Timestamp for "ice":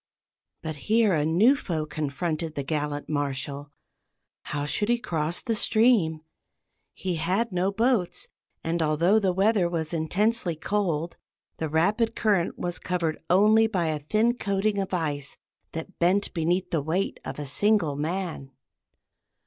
14.91-15.37